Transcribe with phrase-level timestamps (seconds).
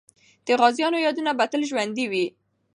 [0.45, 2.25] د غازیانو یادونه به تل ژوندۍ وي.